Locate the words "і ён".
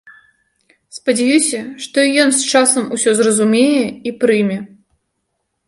2.07-2.29